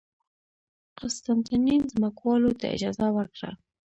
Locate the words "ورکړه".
3.17-3.51